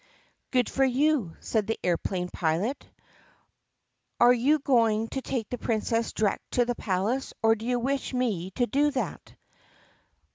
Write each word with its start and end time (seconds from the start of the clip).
"Good 0.49 0.67
for 0.67 0.83
you," 0.83 1.35
said 1.41 1.67
the 1.67 1.77
aeroplane 1.83 2.29
pilot. 2.29 2.89
"Are 4.19 4.33
you 4.33 4.57
going 4.57 5.09
to 5.09 5.21
take 5.21 5.47
the 5.51 5.59
Princess 5.59 6.11
direct 6.11 6.53
to 6.53 6.65
the 6.65 6.73
palace 6.73 7.35
or 7.43 7.53
do 7.53 7.67
you 7.67 7.77
wish 7.79 8.11
me 8.11 8.49
to 8.55 8.65
do 8.65 8.89
that?" 8.89 9.35